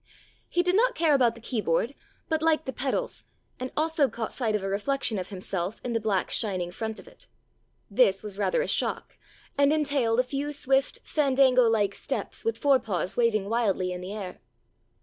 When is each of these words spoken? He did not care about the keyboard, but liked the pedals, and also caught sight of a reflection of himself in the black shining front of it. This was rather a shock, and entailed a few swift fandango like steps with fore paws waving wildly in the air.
He 0.49 0.63
did 0.63 0.75
not 0.75 0.95
care 0.95 1.13
about 1.13 1.35
the 1.35 1.41
keyboard, 1.41 1.93
but 2.27 2.41
liked 2.41 2.65
the 2.65 2.73
pedals, 2.73 3.25
and 3.59 3.71
also 3.77 4.09
caught 4.09 4.33
sight 4.33 4.55
of 4.55 4.63
a 4.63 4.67
reflection 4.67 5.19
of 5.19 5.27
himself 5.27 5.79
in 5.83 5.93
the 5.93 5.99
black 5.99 6.31
shining 6.31 6.71
front 6.71 6.97
of 6.97 7.07
it. 7.07 7.27
This 7.87 8.23
was 8.23 8.35
rather 8.39 8.63
a 8.63 8.67
shock, 8.67 9.19
and 9.59 9.71
entailed 9.71 10.19
a 10.19 10.23
few 10.23 10.53
swift 10.53 11.01
fandango 11.03 11.69
like 11.69 11.93
steps 11.93 12.43
with 12.43 12.57
fore 12.57 12.79
paws 12.79 13.15
waving 13.15 13.47
wildly 13.47 13.91
in 13.91 14.01
the 14.01 14.11
air. 14.13 14.39